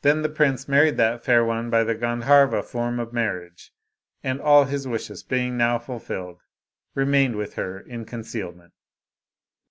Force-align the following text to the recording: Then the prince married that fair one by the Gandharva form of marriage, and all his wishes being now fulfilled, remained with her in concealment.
Then 0.00 0.22
the 0.22 0.30
prince 0.30 0.66
married 0.66 0.96
that 0.96 1.22
fair 1.26 1.44
one 1.44 1.68
by 1.68 1.84
the 1.84 1.94
Gandharva 1.94 2.62
form 2.62 2.98
of 2.98 3.12
marriage, 3.12 3.70
and 4.22 4.40
all 4.40 4.64
his 4.64 4.88
wishes 4.88 5.22
being 5.22 5.58
now 5.58 5.78
fulfilled, 5.78 6.40
remained 6.94 7.36
with 7.36 7.52
her 7.56 7.78
in 7.78 8.06
concealment. 8.06 8.72